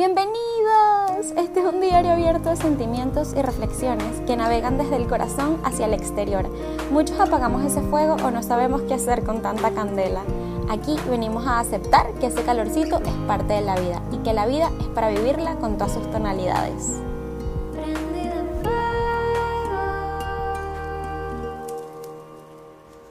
Bienvenidos. 0.00 1.36
Este 1.36 1.60
es 1.60 1.66
un 1.66 1.82
diario 1.82 2.12
abierto 2.12 2.48
de 2.48 2.56
sentimientos 2.56 3.34
y 3.36 3.42
reflexiones 3.42 4.22
que 4.26 4.34
navegan 4.34 4.78
desde 4.78 4.96
el 4.96 5.06
corazón 5.06 5.60
hacia 5.62 5.84
el 5.84 5.92
exterior. 5.92 6.48
Muchos 6.90 7.20
apagamos 7.20 7.66
ese 7.66 7.82
fuego 7.82 8.14
o 8.14 8.30
no 8.30 8.42
sabemos 8.42 8.80
qué 8.88 8.94
hacer 8.94 9.24
con 9.24 9.42
tanta 9.42 9.72
candela. 9.72 10.22
Aquí 10.70 10.96
venimos 11.10 11.46
a 11.46 11.58
aceptar 11.58 12.14
que 12.14 12.28
ese 12.28 12.42
calorcito 12.44 12.96
es 13.02 13.12
parte 13.26 13.52
de 13.52 13.60
la 13.60 13.78
vida 13.78 14.00
y 14.10 14.16
que 14.24 14.32
la 14.32 14.46
vida 14.46 14.70
es 14.80 14.86
para 14.86 15.10
vivirla 15.10 15.56
con 15.56 15.76
todas 15.76 15.92
sus 15.92 16.10
tonalidades. 16.10 16.94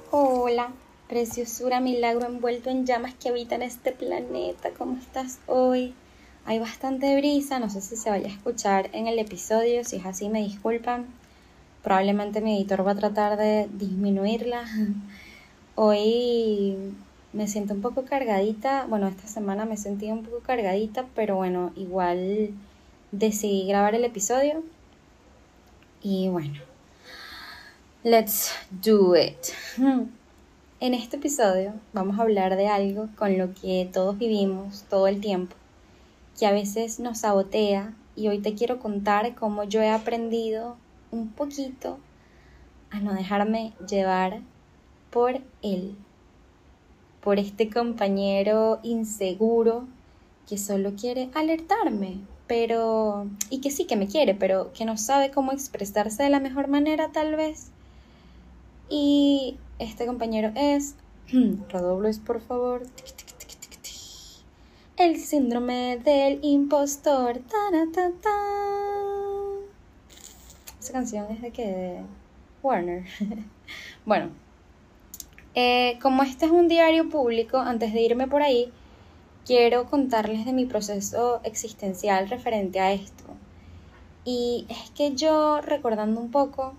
Hola, 0.10 0.72
preciosura, 1.08 1.82
milagro 1.82 2.26
envuelto 2.26 2.72
en 2.72 2.88
llamas 2.88 3.14
que 3.14 3.30
habitan 3.30 3.62
este 3.62 3.92
planeta. 3.92 4.72
¿Cómo 4.76 4.98
estás 4.98 5.38
hoy? 5.46 5.94
Hay 6.46 6.58
bastante 6.58 7.16
brisa, 7.18 7.60
no 7.60 7.70
sé 7.70 7.82
si 7.82 7.96
se 7.96 8.10
vaya 8.10 8.28
a 8.28 8.32
escuchar 8.32 8.90
en 8.94 9.08
el 9.08 9.20
episodio, 9.20 9.84
si 9.84 9.98
es 9.98 10.06
así 10.06 10.30
me 10.30 10.42
disculpan. 10.42 11.06
Probablemente 11.84 12.42
mi 12.42 12.58
editor 12.58 12.86
va 12.86 12.92
a 12.92 12.96
tratar 12.96 13.38
de 13.38 13.70
disminuirla. 13.74 14.66
Hoy 15.76 16.76
me 17.34 17.48
siento 17.48 17.74
un 17.74 17.82
poco 17.82 18.04
cargadita, 18.04 18.86
bueno, 18.88 19.08
esta 19.08 19.28
semana 19.28 19.66
me 19.66 19.78
sentí 19.78 20.12
un 20.12 20.24
poco 20.24 20.40
cargadita, 20.40 21.06
pero 21.14 21.36
bueno, 21.36 21.72
igual 21.76 22.50
decidí 23.12 23.68
grabar 23.68 23.94
el 23.94 24.04
episodio. 24.04 24.64
Y 26.02 26.30
bueno, 26.30 26.60
let's 28.04 28.52
do 28.72 29.16
it. 29.16 29.38
En 30.82 30.94
este 30.94 31.18
episodio 31.18 31.74
vamos 31.92 32.18
a 32.18 32.22
hablar 32.22 32.56
de 32.56 32.70
algo 32.70 33.10
con 33.18 33.38
lo 33.38 33.54
que 33.54 33.90
todos 33.92 34.18
vivimos 34.18 34.86
todo 34.90 35.08
el 35.08 35.20
tiempo 35.20 35.59
que 36.40 36.48
a 36.48 36.52
veces 36.54 37.00
nos 37.00 37.20
sabotea 37.20 37.94
y 38.16 38.30
hoy 38.30 38.40
te 38.40 38.54
quiero 38.54 38.80
contar 38.80 39.36
cómo 39.36 39.66
yo 39.66 39.82
he 39.82 39.90
aprendido 39.90 40.78
un 41.12 41.30
poquito 41.30 42.00
a 42.92 43.02
no 43.02 43.14
dejarme 43.14 43.74
llevar 43.88 44.40
por 45.12 45.42
él, 45.62 45.96
por 47.22 47.40
este 47.40 47.70
compañero 47.70 48.80
inseguro 48.84 49.86
que 50.48 50.58
solo 50.58 50.94
quiere 50.96 51.30
alertarme, 51.36 52.20
pero 52.48 53.28
y 53.50 53.60
que 53.60 53.70
sí 53.70 53.86
que 53.86 53.98
me 53.98 54.08
quiere, 54.08 54.34
pero 54.34 54.72
que 54.72 54.86
no 54.86 54.98
sabe 54.98 55.32
cómo 55.32 55.52
expresarse 55.52 56.24
de 56.24 56.30
la 56.30 56.40
mejor 56.40 56.70
manera 56.70 57.10
tal 57.12 57.36
vez. 57.36 57.68
Y 58.90 59.58
este 59.78 60.06
compañero 60.06 60.52
es, 60.56 60.96
redobles 61.70 62.20
por 62.20 62.42
favor, 62.42 62.84
el 65.00 65.18
síndrome 65.18 65.98
del 66.04 66.40
impostor. 66.42 67.40
Esa 70.78 70.92
canción 70.92 71.32
es 71.32 71.42
de 71.42 71.52
que 71.52 72.02
Warner. 72.62 73.06
bueno, 74.06 74.32
eh, 75.56 75.98
como 76.02 76.24
este 76.24 76.48
es 76.48 76.52
un 76.52 76.68
diario 76.68 77.08
público, 77.08 77.58
antes 77.60 77.94
de 77.94 78.02
irme 78.02 78.28
por 78.28 78.42
ahí, 78.42 78.74
quiero 79.46 79.86
contarles 79.90 80.44
de 80.46 80.52
mi 80.52 80.66
proceso 80.66 81.40
existencial 81.46 82.30
referente 82.30 82.82
a 82.82 82.92
esto. 82.92 83.24
Y 84.26 84.66
es 84.68 84.90
que 84.92 85.16
yo, 85.16 85.62
recordando 85.62 86.20
un 86.20 86.30
poco, 86.30 86.74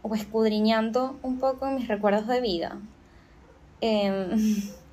o 0.00 0.14
escudriñando 0.14 1.18
un 1.22 1.38
poco 1.38 1.66
mis 1.66 1.88
recuerdos 1.88 2.26
de 2.26 2.40
vida, 2.40 2.80
eh, 3.82 4.34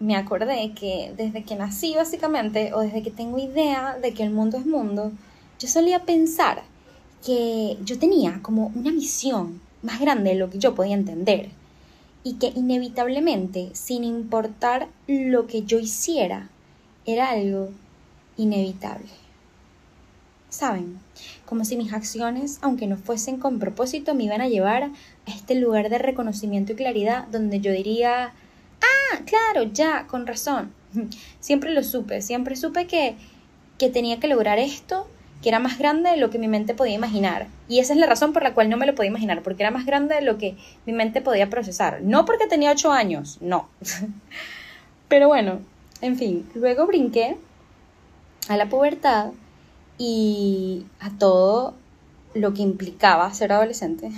me 0.00 0.16
acordé 0.16 0.72
que 0.74 1.12
desde 1.16 1.42
que 1.44 1.56
nací 1.56 1.94
básicamente, 1.94 2.72
o 2.74 2.80
desde 2.80 3.02
que 3.02 3.10
tengo 3.10 3.38
idea 3.38 3.98
de 4.00 4.12
que 4.14 4.22
el 4.22 4.30
mundo 4.30 4.58
es 4.58 4.66
mundo, 4.66 5.12
yo 5.58 5.68
solía 5.68 6.04
pensar 6.04 6.62
que 7.24 7.76
yo 7.84 7.98
tenía 7.98 8.40
como 8.42 8.72
una 8.74 8.92
misión 8.92 9.60
más 9.82 10.00
grande 10.00 10.30
de 10.30 10.36
lo 10.36 10.50
que 10.50 10.58
yo 10.58 10.74
podía 10.74 10.94
entender 10.94 11.50
y 12.22 12.34
que 12.34 12.52
inevitablemente, 12.54 13.70
sin 13.72 14.04
importar 14.04 14.88
lo 15.06 15.46
que 15.46 15.62
yo 15.62 15.78
hiciera, 15.78 16.48
era 17.06 17.30
algo 17.30 17.70
inevitable. 18.36 19.08
¿Saben? 20.50 20.98
Como 21.46 21.64
si 21.64 21.76
mis 21.76 21.92
acciones, 21.92 22.58
aunque 22.62 22.86
no 22.86 22.96
fuesen 22.96 23.38
con 23.38 23.58
propósito, 23.58 24.14
me 24.14 24.24
iban 24.24 24.40
a 24.40 24.48
llevar 24.48 24.84
a 24.84 24.90
este 25.26 25.54
lugar 25.54 25.90
de 25.90 25.98
reconocimiento 25.98 26.72
y 26.72 26.76
claridad 26.76 27.26
donde 27.28 27.60
yo 27.60 27.72
diría, 27.72 28.32
Claro, 29.24 29.70
ya, 29.72 30.06
con 30.06 30.26
razón. 30.26 30.72
Siempre 31.40 31.70
lo 31.72 31.82
supe, 31.82 32.22
siempre 32.22 32.56
supe 32.56 32.86
que, 32.86 33.16
que 33.78 33.90
tenía 33.90 34.20
que 34.20 34.28
lograr 34.28 34.58
esto, 34.58 35.06
que 35.42 35.48
era 35.48 35.58
más 35.58 35.78
grande 35.78 36.10
de 36.10 36.16
lo 36.16 36.30
que 36.30 36.38
mi 36.38 36.48
mente 36.48 36.74
podía 36.74 36.94
imaginar. 36.94 37.46
Y 37.68 37.78
esa 37.78 37.92
es 37.92 37.98
la 37.98 38.06
razón 38.06 38.32
por 38.32 38.42
la 38.42 38.54
cual 38.54 38.68
no 38.70 38.76
me 38.76 38.86
lo 38.86 38.94
podía 38.94 39.10
imaginar, 39.10 39.42
porque 39.42 39.62
era 39.62 39.70
más 39.70 39.86
grande 39.86 40.14
de 40.14 40.22
lo 40.22 40.38
que 40.38 40.56
mi 40.86 40.92
mente 40.92 41.20
podía 41.20 41.50
procesar. 41.50 42.00
No 42.02 42.24
porque 42.24 42.46
tenía 42.46 42.72
ocho 42.72 42.90
años, 42.90 43.38
no. 43.40 43.68
Pero 45.08 45.28
bueno, 45.28 45.60
en 46.00 46.16
fin, 46.16 46.48
luego 46.54 46.86
brinqué 46.86 47.36
a 48.48 48.56
la 48.56 48.68
pubertad 48.68 49.30
y 49.96 50.86
a 51.00 51.10
todo 51.10 51.74
lo 52.34 52.54
que 52.54 52.62
implicaba 52.62 53.32
ser 53.32 53.52
adolescente. 53.52 54.10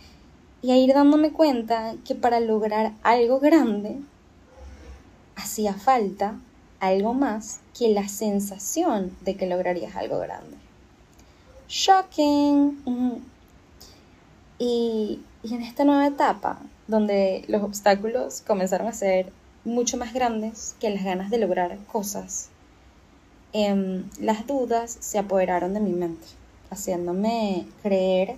y 0.62 0.70
a 0.72 0.76
ir 0.76 0.92
dándome 0.94 1.30
cuenta 1.30 1.94
que 2.04 2.14
para 2.14 2.40
lograr 2.40 2.92
algo 3.02 3.38
grande 3.38 3.98
hacía 5.36 5.74
falta 5.74 6.38
algo 6.80 7.14
más 7.14 7.60
que 7.78 7.88
la 7.90 8.08
sensación 8.08 9.16
de 9.22 9.36
que 9.36 9.46
lograrías 9.46 9.94
algo 9.96 10.18
grande. 10.18 10.56
Shocking. 11.68 13.24
Y, 14.58 15.20
y 15.42 15.54
en 15.54 15.62
esta 15.62 15.84
nueva 15.84 16.06
etapa, 16.06 16.58
donde 16.86 17.44
los 17.48 17.62
obstáculos 17.62 18.42
comenzaron 18.46 18.88
a 18.88 18.92
ser 18.92 19.32
mucho 19.64 19.96
más 19.98 20.14
grandes 20.14 20.76
que 20.80 20.90
las 20.90 21.04
ganas 21.04 21.28
de 21.30 21.38
lograr 21.38 21.76
cosas, 21.92 22.48
em, 23.52 24.04
las 24.20 24.46
dudas 24.46 24.96
se 25.00 25.18
apoderaron 25.18 25.74
de 25.74 25.80
mi 25.80 25.92
mente, 25.92 26.26
haciéndome 26.70 27.66
creer 27.82 28.36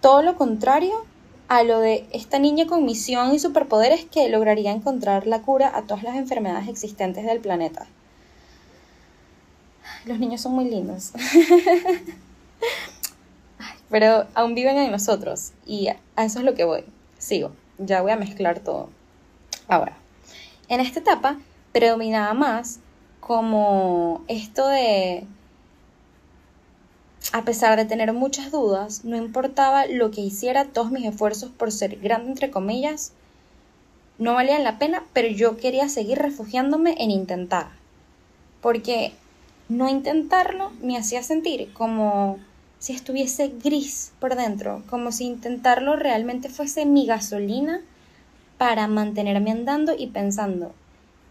todo 0.00 0.22
lo 0.22 0.36
contrario 0.36 1.05
a 1.48 1.62
lo 1.62 1.80
de 1.80 2.06
esta 2.12 2.38
niña 2.38 2.66
con 2.66 2.84
misión 2.84 3.34
y 3.34 3.38
superpoderes 3.38 4.04
que 4.04 4.28
lograría 4.28 4.72
encontrar 4.72 5.26
la 5.26 5.42
cura 5.42 5.70
a 5.74 5.82
todas 5.82 6.02
las 6.02 6.16
enfermedades 6.16 6.68
existentes 6.68 7.24
del 7.24 7.40
planeta. 7.40 7.86
Los 10.04 10.18
niños 10.18 10.40
son 10.40 10.52
muy 10.52 10.66
lindos. 10.68 11.12
Pero 13.90 14.26
aún 14.34 14.54
viven 14.54 14.76
en 14.76 14.90
nosotros 14.90 15.52
y 15.64 15.88
a 15.88 16.24
eso 16.24 16.40
es 16.40 16.44
lo 16.44 16.54
que 16.54 16.64
voy. 16.64 16.84
Sigo, 17.18 17.52
ya 17.78 18.02
voy 18.02 18.10
a 18.12 18.16
mezclar 18.16 18.60
todo. 18.60 18.88
Ahora, 19.68 19.96
en 20.68 20.80
esta 20.80 21.00
etapa 21.00 21.38
predominaba 21.72 22.34
más 22.34 22.80
como 23.20 24.24
esto 24.28 24.66
de 24.68 25.26
a 27.36 27.44
pesar 27.44 27.76
de 27.76 27.84
tener 27.84 28.14
muchas 28.14 28.50
dudas, 28.50 29.04
no 29.04 29.14
importaba 29.14 29.84
lo 29.84 30.10
que 30.10 30.22
hiciera, 30.22 30.64
todos 30.64 30.90
mis 30.90 31.04
esfuerzos 31.04 31.50
por 31.50 31.70
ser 31.70 31.98
grande, 31.98 32.30
entre 32.30 32.50
comillas, 32.50 33.12
no 34.16 34.32
valían 34.32 34.64
la 34.64 34.78
pena, 34.78 35.04
pero 35.12 35.28
yo 35.28 35.58
quería 35.58 35.90
seguir 35.90 36.16
refugiándome 36.16 36.94
en 36.98 37.10
intentar. 37.10 37.66
Porque 38.62 39.12
no 39.68 39.86
intentarlo 39.86 40.72
me 40.80 40.96
hacía 40.96 41.22
sentir 41.22 41.74
como 41.74 42.38
si 42.78 42.94
estuviese 42.94 43.52
gris 43.62 44.12
por 44.18 44.34
dentro, 44.34 44.82
como 44.88 45.12
si 45.12 45.26
intentarlo 45.26 45.94
realmente 45.94 46.48
fuese 46.48 46.86
mi 46.86 47.04
gasolina 47.04 47.82
para 48.56 48.88
mantenerme 48.88 49.50
andando 49.50 49.92
y 49.94 50.06
pensando 50.06 50.72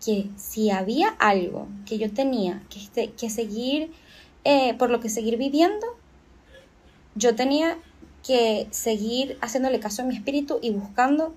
que 0.06 0.30
si 0.38 0.70
había 0.70 1.08
algo 1.18 1.68
que 1.88 1.98
yo 1.98 2.14
tenía 2.14 2.62
que, 2.70 2.78
este, 2.78 3.12
que 3.14 3.32
seguir 3.32 3.90
eh, 4.46 4.76
por 4.76 4.90
lo 4.90 5.00
que 5.02 5.10
seguir 5.10 5.38
viviendo, 5.38 5.86
yo 7.16 7.36
tenía 7.36 7.78
que 8.26 8.68
seguir 8.72 9.38
haciéndole 9.42 9.80
caso 9.80 10.02
a 10.02 10.06
mi 10.06 10.16
espíritu 10.16 10.60
y 10.62 10.72
buscando 10.72 11.36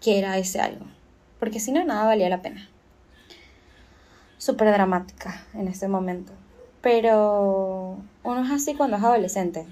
que 0.00 0.18
era 0.18 0.36
ese 0.36 0.60
algo. 0.60 0.86
Porque 1.38 1.60
si 1.60 1.72
no, 1.72 1.84
nada 1.84 2.04
valía 2.04 2.28
la 2.28 2.42
pena. 2.42 2.68
Súper 4.38 4.72
dramática 4.72 5.46
en 5.54 5.68
ese 5.68 5.88
momento. 5.88 6.32
Pero 6.80 7.98
uno 8.22 8.44
es 8.44 8.50
así 8.50 8.74
cuando 8.74 8.96
es 8.96 9.02
adolescente. 9.02 9.64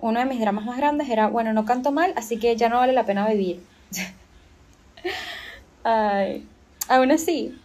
Uno 0.00 0.20
de 0.20 0.26
mis 0.26 0.40
dramas 0.40 0.64
más 0.64 0.76
grandes 0.76 1.08
era, 1.08 1.26
bueno, 1.28 1.52
no 1.52 1.64
canto 1.64 1.90
mal, 1.92 2.12
así 2.16 2.38
que 2.38 2.56
ya 2.56 2.68
no 2.68 2.76
vale 2.76 2.92
la 2.92 3.04
pena 3.04 3.28
vivir. 3.28 3.62
Ay. 5.84 6.46
Aún 6.88 7.10
así, 7.10 7.58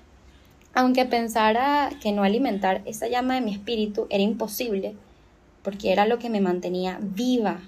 aunque 0.74 1.06
pensara 1.06 1.90
que 2.02 2.12
no 2.12 2.24
alimentar 2.24 2.82
esa 2.86 3.08
llama 3.08 3.36
de 3.36 3.42
mi 3.42 3.54
espíritu 3.54 4.08
era 4.10 4.24
imposible, 4.24 4.96
porque 5.64 5.92
era 5.92 6.06
lo 6.06 6.20
que 6.20 6.30
me 6.30 6.42
mantenía 6.42 6.98
viva, 7.02 7.62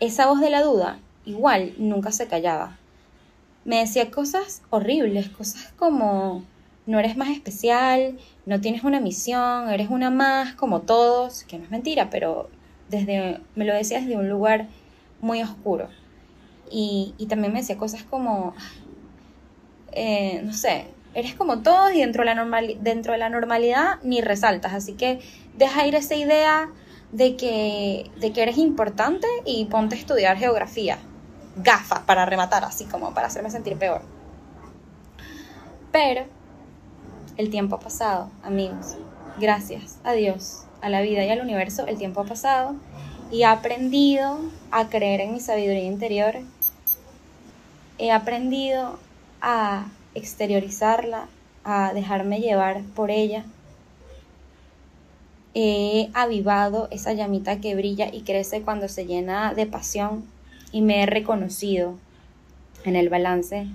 esa 0.00 0.26
voz 0.26 0.40
de 0.40 0.50
la 0.50 0.62
duda 0.62 0.98
igual 1.24 1.72
nunca 1.78 2.12
se 2.12 2.26
callaba. 2.26 2.78
Me 3.64 3.78
decía 3.78 4.10
cosas 4.10 4.62
horribles, 4.70 5.28
cosas 5.30 5.72
como, 5.76 6.44
no 6.86 6.98
eres 6.98 7.16
más 7.16 7.30
especial, 7.30 8.18
no 8.44 8.60
tienes 8.60 8.84
una 8.84 9.00
misión, 9.00 9.70
eres 9.70 9.88
una 9.88 10.10
más 10.10 10.54
como 10.54 10.82
todos, 10.82 11.44
que 11.44 11.58
no 11.58 11.64
es 11.64 11.70
mentira, 11.70 12.10
pero 12.10 12.50
desde, 12.90 13.40
me 13.54 13.64
lo 13.64 13.74
decía 13.74 14.00
desde 14.00 14.16
un 14.16 14.28
lugar 14.28 14.68
muy 15.20 15.42
oscuro. 15.42 15.88
Y, 16.70 17.14
también 17.28 17.52
me 17.52 17.60
decía 17.60 17.78
cosas 17.78 18.02
como, 18.02 18.54
eh, 19.92 20.42
no 20.44 20.52
sé, 20.52 20.88
eres 21.14 21.34
como 21.34 21.62
todos 21.62 21.92
y 21.92 22.00
dentro 22.00 22.24
de, 22.24 22.34
la 22.34 22.62
dentro 22.80 23.12
de 23.12 23.18
la 23.18 23.28
normalidad 23.28 23.98
ni 24.02 24.20
resaltas, 24.20 24.74
así 24.74 24.94
que 24.94 25.20
deja 25.56 25.86
ir 25.86 25.94
esa 25.94 26.14
idea 26.14 26.70
de 27.12 27.36
que, 27.36 28.10
de 28.20 28.32
que 28.32 28.42
eres 28.42 28.58
importante 28.58 29.26
y 29.44 29.64
ponte 29.66 29.94
a 29.94 29.98
estudiar 29.98 30.36
geografía. 30.36 30.98
Gafas 31.56 32.00
para 32.00 32.26
rematar, 32.26 32.64
así 32.64 32.84
como 32.84 33.14
para 33.14 33.28
hacerme 33.28 33.50
sentir 33.50 33.76
peor. 33.78 34.02
Pero 35.92 36.24
el 37.36 37.50
tiempo 37.50 37.76
ha 37.76 37.80
pasado, 37.80 38.30
amigos. 38.42 38.96
Gracias 39.38 39.98
a 40.02 40.12
Dios, 40.12 40.64
a 40.82 40.88
la 40.88 41.00
vida 41.00 41.24
y 41.24 41.30
al 41.30 41.40
universo, 41.40 41.86
el 41.86 41.98
tiempo 41.98 42.20
ha 42.20 42.24
pasado 42.24 42.74
y 43.30 43.42
he 43.42 43.46
aprendido 43.46 44.38
a 44.72 44.88
creer 44.88 45.20
en 45.20 45.32
mi 45.32 45.40
sabiduría 45.40 45.84
interior. 45.84 46.38
He 47.98 48.10
aprendido 48.10 48.98
a 49.40 49.86
exteriorizarla, 50.14 51.28
a 51.64 51.92
dejarme 51.94 52.40
llevar 52.40 52.82
por 52.94 53.10
ella 53.10 53.44
he 55.54 56.10
avivado 56.14 56.88
esa 56.90 57.12
llamita 57.12 57.60
que 57.60 57.76
brilla 57.76 58.08
y 58.12 58.22
crece 58.22 58.62
cuando 58.62 58.88
se 58.88 59.06
llena 59.06 59.54
de 59.54 59.66
pasión 59.66 60.24
y 60.72 60.82
me 60.82 61.02
he 61.02 61.06
reconocido 61.06 61.94
en 62.84 62.96
el 62.96 63.08
balance 63.08 63.68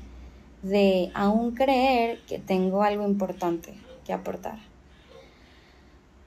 de 0.62 1.10
aún 1.14 1.56
creer 1.56 2.20
que 2.28 2.38
tengo 2.38 2.84
algo 2.84 3.08
importante 3.08 3.74
que 4.06 4.12
aportar. 4.12 4.60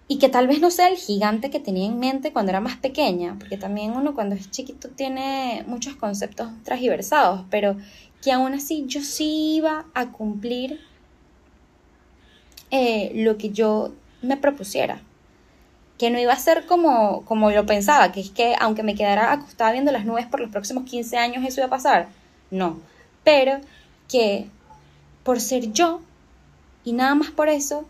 Y 0.08 0.18
que 0.18 0.28
tal 0.28 0.46
vez 0.46 0.60
no 0.60 0.70
sea 0.70 0.88
el 0.88 0.96
gigante 0.96 1.50
que 1.50 1.60
tenía 1.60 1.86
en 1.86 1.98
mente 1.98 2.32
cuando 2.32 2.50
era 2.50 2.60
más 2.60 2.76
pequeña, 2.76 3.36
porque 3.38 3.56
también 3.56 3.92
uno 3.92 4.14
cuando 4.14 4.34
es 4.34 4.50
chiquito 4.50 4.88
tiene 4.88 5.64
muchos 5.66 5.96
conceptos 5.96 6.50
transversados, 6.64 7.44
pero 7.50 7.76
que 8.22 8.32
aún 8.32 8.54
así 8.54 8.84
yo 8.86 9.02
sí 9.02 9.56
iba 9.56 9.86
a 9.94 10.12
cumplir 10.12 10.80
eh, 12.70 13.12
lo 13.14 13.36
que 13.36 13.50
yo 13.50 13.92
me 14.22 14.36
propusiera 14.36 15.02
que 16.02 16.10
no 16.10 16.19
iba 16.19 16.32
a 16.32 16.36
ser 16.36 16.66
como, 16.66 17.24
como 17.26 17.52
yo 17.52 17.64
pensaba, 17.64 18.10
que 18.10 18.19
es 18.19 18.30
que 18.30 18.56
aunque 18.58 18.82
me 18.82 18.96
quedara 18.96 19.30
acostada 19.30 19.70
viendo 19.70 19.92
las 19.92 20.04
nubes 20.04 20.26
por 20.26 20.40
los 20.40 20.50
próximos 20.50 20.82
15 20.82 21.16
años 21.16 21.44
eso 21.46 21.60
iba 21.60 21.69
a 21.69 21.70
pasar. 21.70 22.08
No, 22.50 22.80
pero 23.22 23.60
que 24.08 24.48
por 25.22 25.40
ser 25.40 25.72
yo 25.72 26.00
y 26.82 26.92
nada 26.92 27.14
más 27.14 27.30
por 27.30 27.48
eso 27.48 27.84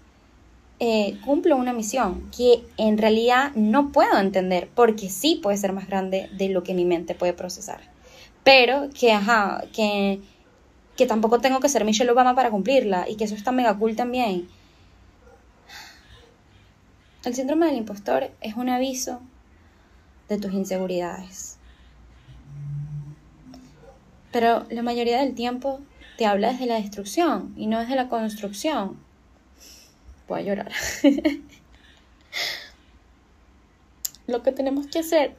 eh, 0.79 1.17
cumplo 1.25 1.57
una 1.57 1.73
misión 1.73 2.31
que 2.37 2.63
en 2.77 2.99
realidad 2.99 3.53
no 3.55 3.93
puedo 3.93 4.19
entender 4.19 4.69
porque 4.75 5.09
sí 5.09 5.41
puede 5.43 5.57
ser 5.57 5.73
más 5.73 5.87
grande 5.87 6.29
de 6.37 6.51
lo 6.51 6.63
que 6.63 6.75
mi 6.75 6.85
mente 6.85 7.15
puede 7.15 7.33
procesar. 7.33 7.81
Pero 8.45 8.89
que, 8.99 9.13
ajá, 9.13 9.65
que, 9.73 10.21
que 10.97 11.07
tampoco 11.07 11.41
tengo 11.41 11.61
que 11.61 11.69
ser 11.69 11.85
Michelle 11.85 12.11
Obama 12.11 12.35
para 12.35 12.51
cumplirla 12.51 13.09
y 13.09 13.17
que 13.17 13.25
eso 13.25 13.35
está 13.35 13.53
mega 13.53 13.77
cool 13.79 13.97
también 13.97 14.49
el 17.25 17.35
síndrome 17.35 17.67
del 17.67 17.77
impostor 17.77 18.31
es 18.41 18.57
un 18.57 18.69
aviso 18.69 19.21
de 20.29 20.39
tus 20.39 20.53
inseguridades. 20.53 21.59
Pero 24.33 24.67
la 24.71 24.83
mayoría 24.83 25.21
del 25.21 25.35
tiempo 25.35 25.81
te 26.17 26.27
habla 26.27 26.53
desde 26.53 26.67
la 26.67 26.77
destrucción 26.77 27.55
y 27.57 27.67
no 27.67 27.79
desde 27.79 27.95
la 27.95 28.09
construcción. 28.09 28.99
Voy 30.27 30.41
a 30.41 30.43
llorar. 30.43 30.73
Lo 34.27 34.43
que 34.43 34.53
tenemos 34.53 34.87
que 34.87 35.01
hacer... 35.01 35.37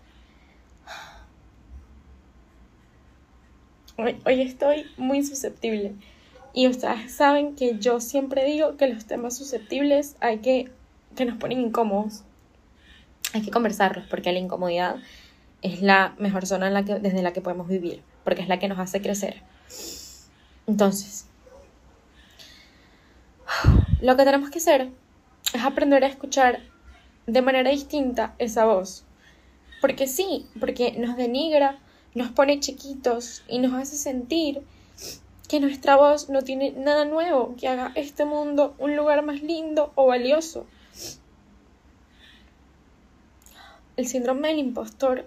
Hoy, 3.98 4.20
hoy 4.26 4.42
estoy 4.42 4.86
muy 4.98 5.24
susceptible. 5.24 5.94
Y 6.54 6.68
ustedes 6.68 7.12
saben 7.12 7.56
que 7.56 7.80
yo 7.80 8.00
siempre 8.00 8.46
digo 8.46 8.78
que 8.78 8.88
los 8.88 9.06
temas 9.06 9.38
susceptibles 9.38 10.16
hay 10.20 10.40
que 10.40 10.72
que 11.16 11.26
nos 11.26 11.38
ponen 11.38 11.62
incómodos, 11.62 12.24
hay 13.34 13.42
que 13.42 13.52
conversarlos 13.52 14.06
porque 14.10 14.32
la 14.32 14.40
incomodidad 14.40 14.98
es 15.62 15.82
la 15.82 16.16
mejor 16.18 16.46
zona 16.46 16.68
en 16.68 16.74
la 16.74 16.84
que, 16.84 17.00
desde 17.00 17.22
la 17.22 17.34
que 17.34 17.42
podemos 17.42 17.68
vivir, 17.68 18.02
porque 18.24 18.42
es 18.42 18.48
la 18.48 18.60
que 18.60 18.68
nos 18.68 18.80
hace 18.80 19.02
crecer. 19.02 19.42
Entonces, 20.68 21.28
lo 24.02 24.18
que 24.18 24.26
tenemos 24.26 24.50
que 24.50 24.60
hacer 24.60 24.90
es 25.54 25.62
aprender 25.62 26.04
a 26.04 26.08
escuchar 26.08 26.60
de 27.28 27.42
manera 27.42 27.70
distinta 27.70 28.36
esa 28.40 28.66
voz. 28.66 29.06
Porque 29.82 30.08
sí, 30.08 30.48
porque 30.60 30.94
nos 30.98 31.18
denigra, 31.18 31.80
nos 32.16 32.32
pone 32.32 32.60
chiquitos 32.60 33.44
y 33.48 33.60
nos 33.60 33.74
hace 33.74 33.96
sentir 33.96 34.62
que 35.48 35.60
nuestra 35.60 35.96
voz 35.96 36.30
no 36.30 36.42
tiene 36.42 36.72
nada 36.72 37.06
nuevo 37.06 37.56
que 37.58 37.68
haga 37.68 37.92
este 37.96 38.26
mundo 38.26 38.76
un 38.80 38.96
lugar 38.96 39.24
más 39.24 39.42
lindo 39.42 39.92
o 39.96 40.08
valioso. 40.08 40.66
el 43.98 44.08
síndrome 44.08 44.50
del 44.50 44.60
impostor 44.60 45.26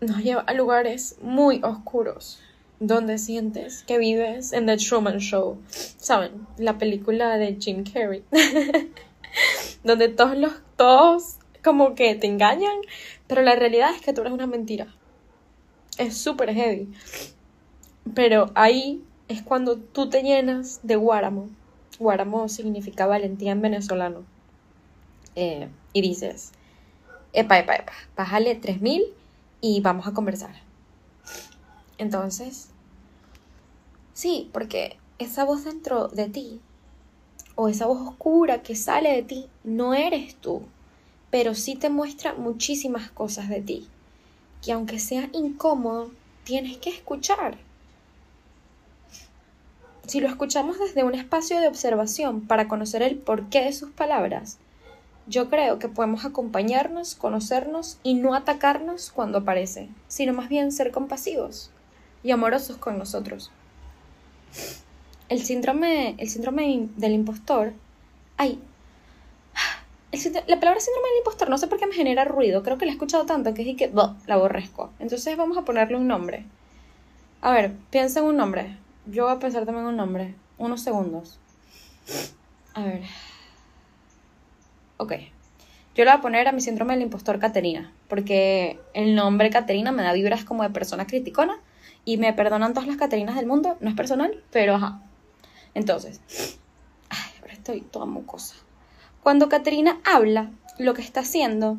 nos 0.00 0.18
lleva 0.18 0.42
a 0.42 0.54
lugares 0.54 1.16
muy 1.20 1.60
oscuros 1.62 2.40
donde 2.80 3.18
sientes 3.18 3.82
que 3.84 3.98
vives 3.98 4.52
en 4.52 4.66
The 4.66 4.76
Truman 4.76 5.18
Show. 5.18 5.58
¿Saben? 5.68 6.46
La 6.58 6.76
película 6.76 7.38
de 7.38 7.56
Jim 7.58 7.84
Carrey. 7.84 8.24
donde 9.84 10.08
todos 10.08 10.36
los 10.36 10.52
todos 10.76 11.36
como 11.62 11.94
que 11.94 12.14
te 12.14 12.26
engañan, 12.26 12.76
pero 13.26 13.42
la 13.42 13.54
realidad 13.54 13.94
es 13.94 14.02
que 14.02 14.12
tú 14.12 14.20
eres 14.20 14.32
una 14.32 14.46
mentira. 14.46 14.94
Es 15.98 16.16
súper 16.16 16.52
heavy. 16.52 16.92
Pero 18.14 18.50
ahí 18.54 19.02
es 19.28 19.42
cuando 19.42 19.76
tú 19.76 20.08
te 20.08 20.22
llenas 20.22 20.80
de 20.82 20.96
guáramo. 20.96 21.48
Guáramo 21.98 22.48
significa 22.48 23.06
valentía 23.06 23.52
en 23.52 23.62
venezolano. 23.62 24.24
Eh, 25.36 25.68
y 25.92 26.00
dices, 26.02 26.52
epa, 27.32 27.58
epa, 27.58 27.76
epa, 27.76 27.92
bájale 28.16 28.54
3000 28.54 29.04
y 29.60 29.80
vamos 29.80 30.06
a 30.06 30.12
conversar. 30.12 30.54
Entonces, 31.98 32.68
sí, 34.12 34.50
porque 34.52 34.98
esa 35.18 35.44
voz 35.44 35.64
dentro 35.64 36.08
de 36.08 36.28
ti, 36.28 36.60
o 37.56 37.68
esa 37.68 37.86
voz 37.86 38.00
oscura 38.00 38.62
que 38.62 38.74
sale 38.74 39.12
de 39.12 39.22
ti, 39.22 39.46
no 39.62 39.94
eres 39.94 40.34
tú, 40.36 40.62
pero 41.30 41.54
sí 41.54 41.76
te 41.76 41.88
muestra 41.88 42.34
muchísimas 42.34 43.10
cosas 43.10 43.48
de 43.48 43.60
ti, 43.60 43.88
que 44.64 44.72
aunque 44.72 44.98
sea 44.98 45.28
incómodo, 45.32 46.10
tienes 46.44 46.78
que 46.78 46.90
escuchar. 46.90 47.58
Si 50.06 50.20
lo 50.20 50.28
escuchamos 50.28 50.78
desde 50.78 51.04
un 51.04 51.14
espacio 51.14 51.60
de 51.60 51.68
observación 51.68 52.40
para 52.42 52.68
conocer 52.68 53.02
el 53.02 53.16
porqué 53.16 53.64
de 53.64 53.72
sus 53.72 53.90
palabras, 53.90 54.58
yo 55.26 55.48
creo 55.48 55.78
que 55.78 55.88
podemos 55.88 56.24
acompañarnos, 56.24 57.14
conocernos 57.14 57.98
y 58.02 58.14
no 58.14 58.34
atacarnos 58.34 59.10
cuando 59.10 59.38
aparece, 59.38 59.88
sino 60.08 60.34
más 60.34 60.48
bien 60.48 60.72
ser 60.72 60.92
compasivos 60.92 61.70
y 62.22 62.30
amorosos 62.30 62.76
con 62.76 62.98
nosotros. 62.98 63.50
El 65.28 65.42
síndrome, 65.42 66.14
el 66.18 66.28
síndrome 66.28 66.88
del 66.96 67.12
impostor, 67.12 67.72
ay, 68.36 68.60
la 70.46 70.60
palabra 70.60 70.80
síndrome 70.80 71.08
del 71.08 71.18
impostor 71.18 71.50
no 71.50 71.58
sé 71.58 71.66
por 71.66 71.78
qué 71.78 71.86
me 71.86 71.94
genera 71.94 72.24
ruido, 72.24 72.62
creo 72.62 72.78
que 72.78 72.86
la 72.86 72.92
he 72.92 72.94
escuchado 72.94 73.26
tanto 73.26 73.54
que 73.54 73.70
es 73.70 73.76
que 73.76 73.92
la 73.92 74.34
aborrezco. 74.34 74.92
Entonces 74.98 75.36
vamos 75.36 75.58
a 75.58 75.62
ponerle 75.62 75.96
un 75.96 76.06
nombre. 76.06 76.44
A 77.40 77.52
ver, 77.52 77.72
piensa 77.90 78.20
en 78.20 78.26
un 78.26 78.36
nombre. 78.36 78.76
Yo 79.06 79.24
voy 79.24 79.34
a 79.34 79.38
pensar 79.38 79.66
también 79.66 79.84
en 79.84 79.90
un 79.90 79.96
nombre. 79.96 80.34
Unos 80.56 80.80
segundos. 80.80 81.38
A 82.74 82.84
ver. 82.84 83.02
Ok. 84.96 85.12
Yo 85.94 86.04
le 86.04 86.10
voy 86.10 86.18
a 86.18 86.22
poner 86.22 86.48
a 86.48 86.52
mi 86.52 86.60
síndrome 86.60 86.94
del 86.94 87.02
impostor 87.02 87.38
Caterina, 87.38 87.92
porque 88.08 88.80
el 88.94 89.14
nombre 89.14 89.50
Caterina 89.50 89.92
me 89.92 90.02
da 90.02 90.12
vibras 90.12 90.44
como 90.44 90.62
de 90.62 90.70
persona 90.70 91.06
criticona 91.06 91.60
y 92.04 92.16
me 92.16 92.32
perdonan 92.32 92.74
todas 92.74 92.88
las 92.88 92.96
Caterinas 92.96 93.36
del 93.36 93.46
mundo, 93.46 93.76
no 93.80 93.90
es 93.90 93.94
personal, 93.94 94.42
pero 94.50 94.74
ajá. 94.74 95.02
Entonces, 95.74 96.20
ay, 97.10 97.30
ahora 97.40 97.52
estoy 97.52 97.82
toda 97.82 98.06
mucosa. 98.06 98.56
Cuando 99.24 99.48
Caterina 99.48 100.02
habla, 100.04 100.50
lo 100.78 100.92
que 100.92 101.00
está 101.00 101.20
haciendo 101.20 101.78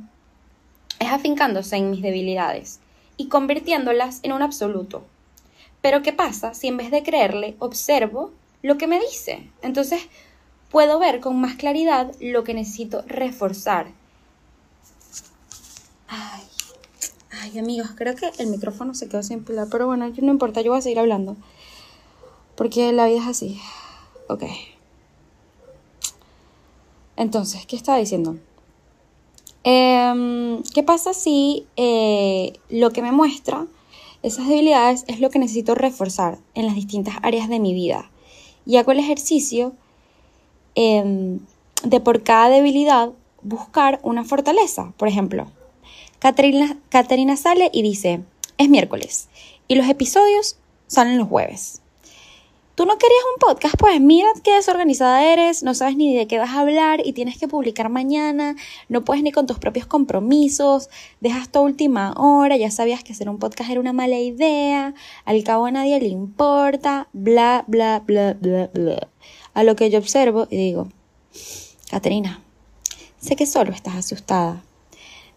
es 0.97 1.09
afincándose 1.11 1.75
en 1.75 1.91
mis 1.91 2.01
debilidades 2.01 2.79
y 3.17 3.27
convirtiéndolas 3.27 4.19
en 4.23 4.33
un 4.33 4.41
absoluto. 4.41 5.05
Pero 5.79 6.01
¿qué 6.01 6.11
pasa 6.11 6.55
si 6.55 6.69
en 6.69 6.77
vez 6.77 6.89
de 6.89 7.03
creerle 7.03 7.55
observo 7.59 8.31
lo 8.63 8.79
que 8.79 8.87
me 8.87 8.99
dice? 8.99 9.47
Entonces 9.61 10.01
puedo 10.71 10.97
ver 10.97 11.19
con 11.19 11.39
más 11.39 11.55
claridad 11.55 12.11
lo 12.19 12.43
que 12.43 12.55
necesito 12.55 13.03
reforzar. 13.05 13.89
Ay, 16.07 16.41
ay 17.29 17.59
amigos, 17.59 17.91
creo 17.95 18.15
que 18.15 18.31
el 18.39 18.47
micrófono 18.47 18.95
se 18.95 19.07
quedó 19.07 19.21
sin 19.21 19.43
pila, 19.43 19.67
pero 19.69 19.85
bueno, 19.85 20.09
no 20.09 20.31
importa, 20.31 20.61
yo 20.61 20.71
voy 20.71 20.79
a 20.79 20.81
seguir 20.81 20.97
hablando. 20.97 21.37
Porque 22.55 22.91
la 22.91 23.05
vida 23.05 23.19
es 23.19 23.27
así. 23.27 23.61
Ok. 24.29 24.45
Entonces, 27.17 27.65
¿qué 27.65 27.75
estaba 27.75 27.98
diciendo? 27.98 28.38
Em, 29.63 30.62
¿Qué 30.74 30.84
pasa 30.84 31.13
si 31.13 31.65
eh, 31.75 32.53
lo 32.69 32.91
que 32.91 33.01
me 33.01 33.12
muestra 33.12 33.67
esas 34.22 34.48
debilidades 34.48 35.05
es 35.07 35.19
lo 35.19 35.29
que 35.29 35.39
necesito 35.39 35.75
reforzar 35.75 36.38
en 36.53 36.65
las 36.65 36.75
distintas 36.75 37.15
áreas 37.24 37.50
de 37.50 37.60
mi 37.60 37.74
vida? 37.74 38.12
Y 38.65 38.77
hago 38.77 38.91
el 38.91 39.00
ejercicio 39.00 39.74
em, 40.75 41.39
de 41.84 42.00
por 42.00 42.24
cada 42.24 42.50
debilidad 42.50 43.12
buscar 43.41 44.00
una 44.03 44.24
fortaleza. 44.24 44.93
Por 44.98 45.07
ejemplo, 45.07 45.48
Caterina 46.19 47.38
sale 47.38 47.69
y 47.72 47.81
dice, 47.81 48.24
es 48.57 48.69
miércoles 48.69 49.29
y 49.67 49.75
los 49.75 49.88
episodios 49.88 50.57
salen 50.88 51.17
los 51.17 51.27
jueves. 51.27 51.81
Tú 52.75 52.86
no 52.86 52.98
querías 52.98 53.24
un 53.34 53.39
podcast, 53.39 53.75
pues 53.77 54.01
mira 54.01 54.27
qué 54.44 54.55
desorganizada 54.55 55.24
eres, 55.24 55.63
no 55.63 55.74
sabes 55.74 55.96
ni 55.96 56.13
de 56.13 56.27
qué 56.27 56.39
vas 56.39 56.50
a 56.50 56.60
hablar 56.60 57.01
y 57.05 57.13
tienes 57.13 57.38
que 57.38 57.48
publicar 57.48 57.88
mañana, 57.88 58.58
no 58.89 59.05
puedes 59.05 59.24
ni 59.24 59.32
con 59.32 59.48
tus 59.48 59.60
propios 59.60 59.86
compromisos, 59.86 60.89
dejas 61.22 61.50
tu 61.50 61.62
última 61.62 62.13
hora, 62.17 62.58
ya 62.58 62.70
sabías 62.72 63.01
que 63.01 63.13
hacer 63.13 63.29
un 63.29 63.39
podcast 63.39 63.70
era 63.70 63.79
una 63.79 63.94
mala 63.94 64.20
idea, 64.20 64.94
al 65.24 65.41
cabo 65.46 65.67
a 65.67 65.72
nadie 65.72 66.01
le 66.01 66.08
importa, 66.08 67.08
bla, 67.13 67.63
bla, 67.67 68.03
bla, 68.05 68.34
bla, 68.34 68.70
bla. 68.74 69.08
A 69.53 69.63
lo 69.63 69.77
que 69.77 69.89
yo 69.89 69.98
observo 70.00 70.48
y 70.51 70.58
digo, 70.58 70.89
Caterina, 71.89 72.41
sé 73.22 73.38
que 73.38 73.46
solo 73.46 73.72
estás 73.72 73.96
asustada 73.96 74.62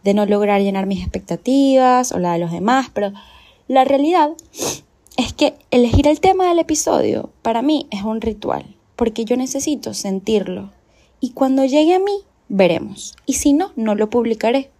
de 0.03 0.13
no 0.13 0.27
lograr 0.27 0.61
llenar 0.61 0.87
mis 0.87 1.03
expectativas 1.03 2.11
o 2.11 2.19
la 2.19 2.33
de 2.33 2.41
los 2.41 2.51
demás, 2.51 2.91
pero 2.93 3.13
la 3.69 3.85
realidad 3.85 4.31
es 5.19 5.33
que 5.33 5.57
elegir 5.73 6.07
el 6.07 6.21
tema 6.21 6.49
del 6.49 6.61
episodio 6.61 7.31
para 7.43 7.61
mí 7.61 7.89
es 7.91 8.05
un 8.05 8.21
ritual, 8.21 8.77
porque 8.95 9.25
yo 9.25 9.37
necesito 9.37 9.93
sentirlo. 9.93 10.71
Y 11.19 11.31
cuando 11.31 11.65
llegue 11.65 11.95
a 11.95 11.99
mí, 11.99 12.23
veremos. 12.49 13.17
Y 13.27 13.35
si 13.35 13.53
no, 13.53 13.73
no 13.75 13.97
lo 13.97 14.11
publicaré. 14.11 14.71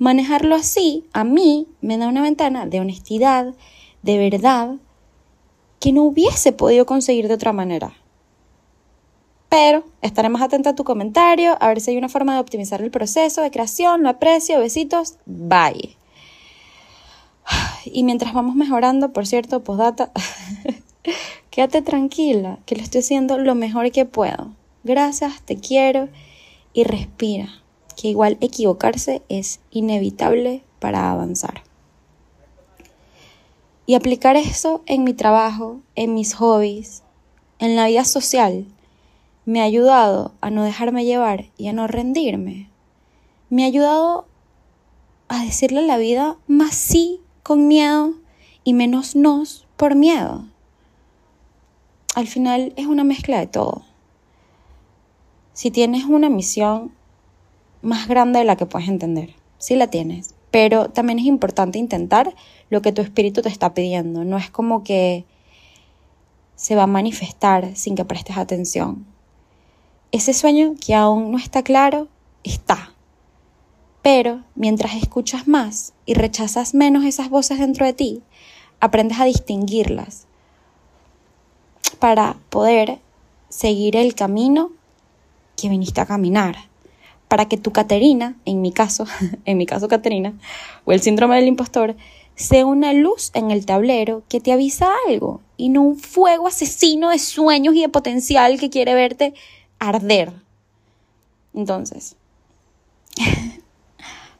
Manejarlo 0.00 0.56
así, 0.56 1.04
a 1.12 1.22
mí, 1.22 1.68
me 1.80 1.98
da 1.98 2.08
una 2.08 2.20
ventana 2.20 2.66
de 2.66 2.80
honestidad, 2.80 3.54
de 4.02 4.18
verdad, 4.18 4.74
que 5.78 5.92
no 5.92 6.02
hubiese 6.02 6.50
podido 6.50 6.84
conseguir 6.84 7.28
de 7.28 7.34
otra 7.34 7.52
manera. 7.52 7.94
Pero 9.48 9.84
estaremos 10.02 10.42
atentos 10.42 10.72
a 10.72 10.76
tu 10.76 10.82
comentario, 10.82 11.56
a 11.60 11.68
ver 11.68 11.80
si 11.80 11.92
hay 11.92 11.96
una 11.96 12.08
forma 12.08 12.34
de 12.34 12.40
optimizar 12.40 12.82
el 12.82 12.90
proceso 12.90 13.40
de 13.40 13.52
creación. 13.52 14.02
Lo 14.02 14.08
aprecio, 14.08 14.58
besitos, 14.58 15.14
bye. 15.26 15.96
Y 17.92 18.02
mientras 18.02 18.34
vamos 18.34 18.54
mejorando, 18.54 19.12
por 19.12 19.26
cierto, 19.26 19.62
postdata, 19.62 20.10
quédate 21.50 21.82
tranquila, 21.82 22.58
que 22.66 22.76
lo 22.76 22.82
estoy 22.82 23.00
haciendo 23.00 23.38
lo 23.38 23.54
mejor 23.54 23.90
que 23.90 24.04
puedo. 24.04 24.52
Gracias, 24.84 25.42
te 25.42 25.56
quiero 25.56 26.08
y 26.72 26.84
respira, 26.84 27.48
que 27.96 28.08
igual 28.08 28.36
equivocarse 28.40 29.22
es 29.28 29.60
inevitable 29.70 30.62
para 30.78 31.10
avanzar. 31.10 31.62
Y 33.86 33.94
aplicar 33.94 34.36
eso 34.36 34.82
en 34.86 35.04
mi 35.04 35.14
trabajo, 35.14 35.80
en 35.94 36.14
mis 36.14 36.34
hobbies, 36.34 37.02
en 37.58 37.76
la 37.76 37.86
vida 37.86 38.04
social, 38.04 38.66
me 39.44 39.60
ha 39.60 39.64
ayudado 39.64 40.32
a 40.40 40.50
no 40.50 40.64
dejarme 40.64 41.04
llevar 41.04 41.46
y 41.56 41.68
a 41.68 41.72
no 41.72 41.86
rendirme. 41.86 42.68
Me 43.48 43.62
ha 43.62 43.68
ayudado 43.68 44.26
a 45.28 45.44
decirle 45.44 45.80
a 45.80 45.82
la 45.82 45.98
vida 45.98 46.36
más 46.48 46.74
sí 46.74 47.20
con 47.46 47.68
miedo 47.68 48.12
y 48.64 48.72
menos 48.72 49.14
nos 49.14 49.68
por 49.76 49.94
miedo. 49.94 50.46
Al 52.16 52.26
final 52.26 52.72
es 52.74 52.86
una 52.86 53.04
mezcla 53.04 53.38
de 53.38 53.46
todo. 53.46 53.84
Si 55.52 55.70
tienes 55.70 56.06
una 56.06 56.28
misión 56.28 56.90
más 57.82 58.08
grande 58.08 58.40
de 58.40 58.44
la 58.44 58.56
que 58.56 58.66
puedes 58.66 58.88
entender, 58.88 59.36
sí 59.58 59.76
la 59.76 59.86
tienes, 59.86 60.34
pero 60.50 60.90
también 60.90 61.20
es 61.20 61.26
importante 61.26 61.78
intentar 61.78 62.34
lo 62.68 62.82
que 62.82 62.90
tu 62.90 63.00
espíritu 63.00 63.42
te 63.42 63.48
está 63.48 63.74
pidiendo. 63.74 64.24
No 64.24 64.38
es 64.38 64.50
como 64.50 64.82
que 64.82 65.24
se 66.56 66.74
va 66.74 66.82
a 66.82 66.88
manifestar 66.88 67.76
sin 67.76 67.94
que 67.94 68.04
prestes 68.04 68.38
atención. 68.38 69.06
Ese 70.10 70.34
sueño 70.34 70.74
que 70.84 70.96
aún 70.96 71.30
no 71.30 71.38
está 71.38 71.62
claro, 71.62 72.08
está. 72.42 72.95
Pero 74.06 74.44
mientras 74.54 74.94
escuchas 74.94 75.48
más 75.48 75.92
y 76.04 76.14
rechazas 76.14 76.74
menos 76.74 77.04
esas 77.04 77.28
voces 77.28 77.58
dentro 77.58 77.84
de 77.84 77.92
ti, 77.92 78.22
aprendes 78.78 79.18
a 79.18 79.24
distinguirlas 79.24 80.28
para 81.98 82.36
poder 82.48 83.00
seguir 83.48 83.96
el 83.96 84.14
camino 84.14 84.70
que 85.56 85.68
viniste 85.68 86.00
a 86.00 86.06
caminar. 86.06 86.54
Para 87.26 87.48
que 87.48 87.56
tu 87.56 87.72
Caterina, 87.72 88.36
en 88.44 88.60
mi 88.60 88.70
caso, 88.70 89.06
en 89.44 89.58
mi 89.58 89.66
caso 89.66 89.88
Caterina, 89.88 90.34
o 90.84 90.92
el 90.92 91.00
síndrome 91.00 91.34
del 91.34 91.48
impostor, 91.48 91.96
sea 92.36 92.64
una 92.64 92.92
luz 92.92 93.32
en 93.34 93.50
el 93.50 93.66
tablero 93.66 94.22
que 94.28 94.40
te 94.40 94.52
avisa 94.52 94.88
algo 95.08 95.40
y 95.56 95.68
no 95.68 95.82
un 95.82 95.98
fuego 95.98 96.46
asesino 96.46 97.10
de 97.10 97.18
sueños 97.18 97.74
y 97.74 97.80
de 97.80 97.88
potencial 97.88 98.60
que 98.60 98.70
quiere 98.70 98.94
verte 98.94 99.34
arder. 99.80 100.32
Entonces, 101.54 102.14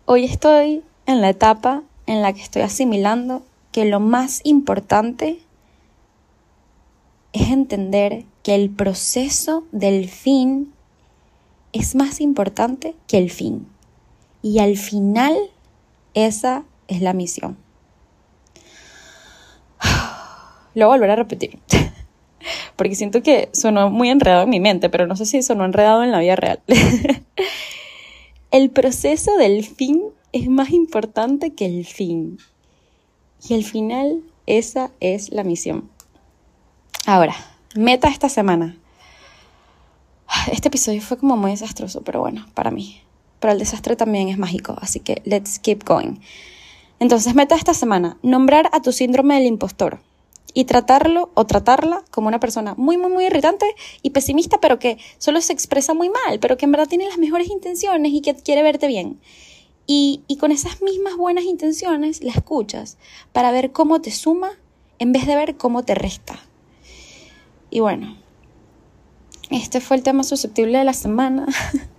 Hoy 0.09 0.25
estoy 0.25 0.85
en 1.07 1.21
la 1.21 1.31
etapa 1.31 1.83
en 2.07 2.23
la 2.23 2.33
que 2.33 2.41
estoy 2.41 2.63
asimilando 2.63 3.43
que 3.73 3.85
lo 3.87 3.99
más 3.99 4.41
importante 4.45 5.41
es 7.33 7.51
entender 7.51 8.25
que 8.45 8.55
el 8.55 8.71
proceso 8.71 9.65
del 9.73 10.09
fin 10.09 10.73
es 11.73 11.97
más 11.97 12.21
importante 12.21 12.95
que 13.09 13.19
el 13.19 13.33
fin. 13.33 13.67
Y 14.43 14.61
al 14.61 14.77
final, 14.77 15.35
esa 16.15 16.63
es 16.87 17.03
la 17.03 17.13
misión. 17.13 17.57
Lo 20.75 20.87
volveré 20.87 21.15
a 21.15 21.17
repetir, 21.17 21.59
porque 22.77 22.95
siento 22.95 23.25
que 23.25 23.49
sonó 23.53 23.91
muy 23.91 24.11
enredado 24.11 24.45
en 24.45 24.51
mi 24.51 24.61
mente, 24.61 24.89
pero 24.89 25.09
no 25.09 25.17
sé 25.17 25.27
si 25.27 25.43
sonó 25.43 25.65
enredado 25.65 26.05
en 26.05 26.13
la 26.13 26.21
vida 26.21 26.37
real. 26.37 26.61
El 28.57 28.71
proceso 28.71 29.37
del 29.37 29.67
fin 29.67 30.03
es 30.33 30.49
más 30.49 30.71
importante 30.71 31.53
que 31.53 31.67
el 31.67 31.85
fin. 31.85 32.39
Y 33.47 33.53
al 33.53 33.65
final, 33.65 34.23
esa 34.47 34.93
es 34.99 35.31
la 35.31 35.45
misión. 35.45 35.91
Ahora, 37.05 37.37
meta 37.75 38.09
esta 38.09 38.31
semana. 38.31 38.79
Este 40.51 40.69
episodio 40.69 41.03
fue 41.03 41.19
como 41.19 41.37
muy 41.37 41.51
desastroso, 41.51 42.01
pero 42.01 42.21
bueno, 42.21 42.47
para 42.55 42.71
mí. 42.71 43.03
Pero 43.41 43.53
el 43.53 43.59
desastre 43.59 43.95
también 43.95 44.31
es 44.31 44.39
mágico, 44.39 44.75
así 44.81 45.01
que 45.01 45.21
let's 45.27 45.59
keep 45.59 45.85
going. 45.85 46.15
Entonces, 46.99 47.35
meta 47.35 47.57
esta 47.57 47.75
semana, 47.75 48.17
nombrar 48.23 48.71
a 48.73 48.81
tu 48.81 48.91
síndrome 48.91 49.35
del 49.35 49.45
impostor 49.45 50.01
y 50.57 50.65
tratarlo 50.65 51.31
o 51.35 51.45
tratarla 51.45 52.03
como 52.11 52.29
una 52.29 52.41
persona 52.41 52.75
muy, 52.79 52.97
muy, 52.97 53.13
muy 53.13 53.27
irritante 53.27 53.67
y 54.01 54.09
pesimista, 54.09 54.59
pero 54.59 54.79
que 54.79 54.97
solo 55.19 55.43
se 55.43 55.53
expresa 55.53 55.93
muy 55.93 56.09
mal, 56.09 56.41
pero 56.41 56.57
que 56.57 56.65
en 56.65 56.73
verdad 56.73 56.89
tiene 56.89 57.07
las 57.07 57.19
mejores 57.19 57.51
intenciones 57.51 58.11
y 58.15 58.23
que 58.23 58.35
quiere 58.37 58.63
verte 58.63 58.87
bien. 58.87 59.21
Y, 59.87 60.23
y 60.29 60.39
con 60.39 60.53
esas 60.53 60.81
mismas 60.81 61.19
buenas 61.19 61.45
intenciones 61.45 62.23
la 62.23 62.33
escuchas 62.33 62.97
para 63.35 63.51
ver 63.51 63.71
cómo 63.71 64.01
te 64.01 64.11
suma 64.11 64.53
en 64.99 65.13
vez 65.13 65.27
de 65.27 65.37
ver 65.37 65.59
cómo 65.59 65.85
te 65.85 65.95
resta. 65.95 66.41
Y 67.69 67.81
bueno, 67.81 68.17
este 69.51 69.83
fue 69.83 69.99
el 69.99 70.03
tema 70.03 70.25
susceptible 70.25 70.79
de 70.79 70.85
la 70.85 70.95
semana. 70.95 71.49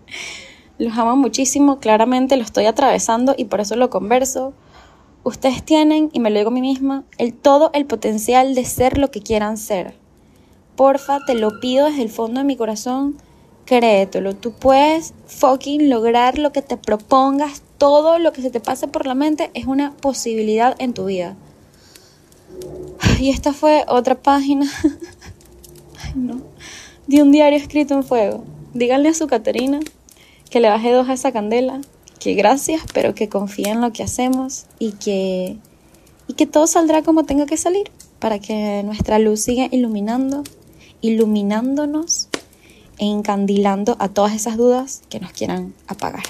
Los 0.79 0.97
amo 0.97 1.15
muchísimo, 1.15 1.79
claramente 1.79 2.37
lo 2.37 2.43
estoy 2.43 2.65
atravesando 2.65 3.35
y 3.37 3.45
por 3.45 3.61
eso 3.61 3.75
lo 3.75 3.91
converso. 3.91 4.53
Ustedes 5.27 5.61
tienen, 5.61 6.09
y 6.13 6.21
me 6.21 6.29
lo 6.29 6.37
digo 6.37 6.51
a 6.51 6.53
mí 6.53 6.61
misma, 6.61 7.03
el 7.17 7.33
todo 7.33 7.69
el 7.73 7.85
potencial 7.85 8.55
de 8.55 8.63
ser 8.63 8.97
lo 8.97 9.11
que 9.11 9.19
quieran 9.19 9.57
ser. 9.57 9.93
Porfa, 10.77 11.19
te 11.27 11.33
lo 11.33 11.59
pido 11.59 11.87
desde 11.87 12.01
el 12.01 12.09
fondo 12.09 12.39
de 12.39 12.45
mi 12.45 12.55
corazón, 12.55 13.17
créetelo. 13.65 14.37
Tú 14.37 14.53
puedes 14.53 15.13
fucking 15.25 15.89
lograr 15.89 16.37
lo 16.37 16.53
que 16.53 16.61
te 16.61 16.77
propongas, 16.77 17.61
todo 17.77 18.19
lo 18.19 18.31
que 18.31 18.41
se 18.41 18.51
te 18.51 18.61
pase 18.61 18.87
por 18.87 19.05
la 19.05 19.15
mente 19.15 19.51
es 19.53 19.65
una 19.65 19.91
posibilidad 19.97 20.77
en 20.79 20.93
tu 20.93 21.07
vida. 21.07 21.35
Y 23.19 23.29
esta 23.29 23.51
fue 23.51 23.83
otra 23.89 24.15
página 24.15 24.65
Ay, 26.05 26.13
no. 26.15 26.39
de 27.05 27.21
un 27.21 27.33
diario 27.33 27.59
escrito 27.59 27.95
en 27.95 28.05
fuego. 28.05 28.45
Díganle 28.73 29.09
a 29.09 29.13
su 29.13 29.27
Caterina 29.27 29.81
que 30.49 30.61
le 30.61 30.69
baje 30.69 30.93
dos 30.93 31.09
a 31.09 31.13
esa 31.13 31.33
candela 31.33 31.81
que 32.19 32.33
gracias, 32.33 32.81
pero 32.93 33.15
que 33.15 33.29
confía 33.29 33.71
en 33.71 33.81
lo 33.81 33.91
que 33.93 34.03
hacemos 34.03 34.65
y 34.79 34.93
que, 34.93 35.57
y 36.27 36.33
que 36.33 36.45
todo 36.45 36.67
saldrá 36.67 37.03
como 37.03 37.23
tenga 37.25 37.45
que 37.45 37.57
salir 37.57 37.91
para 38.19 38.39
que 38.39 38.83
nuestra 38.83 39.19
luz 39.19 39.41
siga 39.41 39.67
iluminando, 39.71 40.43
iluminándonos 41.01 42.29
e 42.97 43.05
encandilando 43.05 43.95
a 43.99 44.09
todas 44.09 44.33
esas 44.33 44.57
dudas 44.57 45.01
que 45.09 45.19
nos 45.19 45.31
quieran 45.31 45.73
apagar. 45.87 46.23